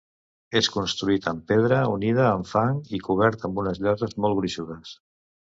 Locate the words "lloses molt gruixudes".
3.85-4.99